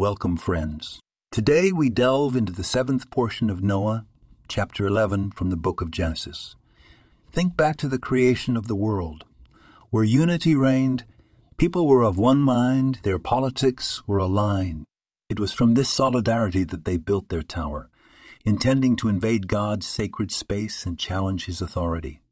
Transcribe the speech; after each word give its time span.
welcome, 0.00 0.34
friends. 0.34 0.98
Today 1.30 1.70
we 1.72 1.90
delve 1.90 2.34
into 2.34 2.54
the 2.54 2.64
seventh 2.64 3.10
portion 3.10 3.50
of 3.50 3.62
Noah, 3.62 4.06
chapter 4.48 4.86
11 4.86 5.32
from 5.32 5.50
the 5.50 5.58
book 5.58 5.82
of 5.82 5.90
Genesis. 5.90 6.56
Think 7.30 7.54
back 7.54 7.76
to 7.76 7.86
the 7.86 7.98
creation 7.98 8.56
of 8.56 8.66
the 8.66 8.74
world. 8.74 9.26
Where 9.90 10.02
unity 10.02 10.54
reigned, 10.54 11.04
people 11.58 11.86
were 11.86 12.02
of 12.02 12.16
one 12.16 12.40
mind, 12.40 13.00
their 13.02 13.18
politics 13.18 14.02
were 14.06 14.16
aligned. 14.16 14.86
It 15.28 15.38
was 15.38 15.52
from 15.52 15.74
this 15.74 15.90
solidarity 15.90 16.64
that 16.64 16.86
they 16.86 16.96
built 16.96 17.28
their 17.28 17.42
tower, 17.42 17.90
intending 18.42 18.96
to 18.96 19.08
invade 19.08 19.48
God's 19.48 19.86
sacred 19.86 20.32
space 20.32 20.86
and 20.86 20.98
challenge 20.98 21.44
his 21.44 21.60
authority. 21.60 22.22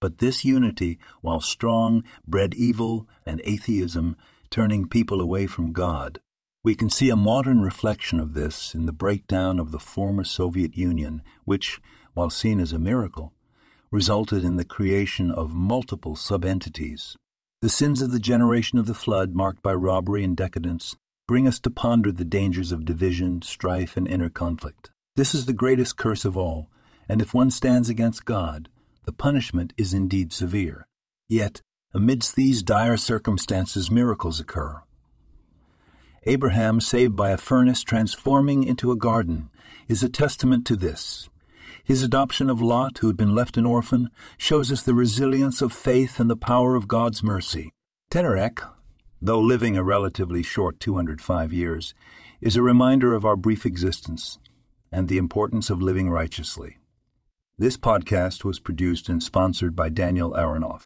But 0.00 0.20
this 0.20 0.42
unity, 0.42 0.98
while 1.20 1.42
strong, 1.42 2.02
bred 2.26 2.54
evil 2.54 3.06
and 3.26 3.42
atheism, 3.44 4.16
turning 4.48 4.88
people 4.88 5.20
away 5.20 5.46
from 5.46 5.74
God. 5.74 6.18
We 6.64 6.76
can 6.76 6.90
see 6.90 7.10
a 7.10 7.16
modern 7.16 7.60
reflection 7.60 8.20
of 8.20 8.34
this 8.34 8.72
in 8.72 8.86
the 8.86 8.92
breakdown 8.92 9.58
of 9.58 9.72
the 9.72 9.80
former 9.80 10.22
Soviet 10.22 10.76
Union, 10.76 11.22
which, 11.44 11.80
while 12.14 12.30
seen 12.30 12.60
as 12.60 12.72
a 12.72 12.78
miracle, 12.78 13.32
resulted 13.90 14.44
in 14.44 14.56
the 14.56 14.64
creation 14.64 15.32
of 15.32 15.54
multiple 15.54 16.14
sub-entities. 16.14 17.16
The 17.62 17.68
sins 17.68 18.00
of 18.00 18.12
the 18.12 18.20
generation 18.20 18.78
of 18.78 18.86
the 18.86 18.94
flood, 18.94 19.34
marked 19.34 19.60
by 19.60 19.74
robbery 19.74 20.22
and 20.22 20.36
decadence, 20.36 20.94
bring 21.26 21.48
us 21.48 21.58
to 21.60 21.70
ponder 21.70 22.12
the 22.12 22.24
dangers 22.24 22.70
of 22.70 22.84
division, 22.84 23.42
strife, 23.42 23.96
and 23.96 24.06
inner 24.06 24.30
conflict. 24.30 24.90
This 25.16 25.34
is 25.34 25.46
the 25.46 25.52
greatest 25.52 25.96
curse 25.96 26.24
of 26.24 26.36
all, 26.36 26.70
and 27.08 27.20
if 27.20 27.34
one 27.34 27.50
stands 27.50 27.88
against 27.88 28.24
God, 28.24 28.68
the 29.04 29.12
punishment 29.12 29.72
is 29.76 29.92
indeed 29.92 30.32
severe. 30.32 30.86
Yet, 31.28 31.60
amidst 31.92 32.36
these 32.36 32.62
dire 32.62 32.96
circumstances, 32.96 33.90
miracles 33.90 34.38
occur. 34.38 34.82
Abraham, 36.24 36.80
saved 36.80 37.16
by 37.16 37.30
a 37.30 37.36
furnace 37.36 37.82
transforming 37.82 38.62
into 38.62 38.92
a 38.92 38.96
garden, 38.96 39.50
is 39.88 40.02
a 40.02 40.08
testament 40.08 40.64
to 40.66 40.76
this. 40.76 41.28
His 41.84 42.02
adoption 42.02 42.48
of 42.48 42.62
Lot, 42.62 42.98
who 42.98 43.08
had 43.08 43.16
been 43.16 43.34
left 43.34 43.56
an 43.56 43.66
orphan, 43.66 44.08
shows 44.38 44.70
us 44.70 44.82
the 44.82 44.94
resilience 44.94 45.60
of 45.60 45.72
faith 45.72 46.20
and 46.20 46.30
the 46.30 46.36
power 46.36 46.76
of 46.76 46.86
God's 46.86 47.22
mercy. 47.24 47.72
Tenarek, 48.10 48.60
though 49.20 49.40
living 49.40 49.76
a 49.76 49.82
relatively 49.82 50.42
short 50.42 50.78
205 50.78 51.52
years, 51.52 51.92
is 52.40 52.56
a 52.56 52.62
reminder 52.62 53.14
of 53.14 53.24
our 53.24 53.36
brief 53.36 53.66
existence 53.66 54.38
and 54.92 55.08
the 55.08 55.18
importance 55.18 55.70
of 55.70 55.82
living 55.82 56.08
righteously. 56.08 56.78
This 57.58 57.76
podcast 57.76 58.44
was 58.44 58.60
produced 58.60 59.08
and 59.08 59.22
sponsored 59.22 59.74
by 59.74 59.88
Daniel 59.88 60.32
Aronoff. 60.32 60.82